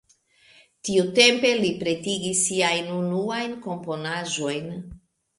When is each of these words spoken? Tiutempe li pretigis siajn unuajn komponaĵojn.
Tiutempe 0.87 1.49
li 1.59 1.67
pretigis 1.83 2.41
siajn 2.45 2.89
unuajn 3.01 3.53
komponaĵojn. 3.67 4.73